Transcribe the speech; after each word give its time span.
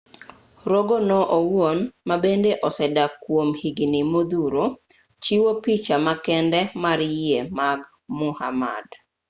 rogo 0.69 0.97
no 1.09 1.19
owuon 1.37 1.77
ma 2.07 2.15
bende 2.23 2.51
osedak 2.67 3.11
kuom 3.23 3.49
higni 3.61 4.01
modhuro 4.11 4.65
chiwo 5.23 5.51
picha 5.63 5.95
ma 6.05 6.13
kende 6.25 6.59
mar 6.83 6.99
yie 7.21 7.39
mag 7.57 7.79
muhammad 8.19 8.85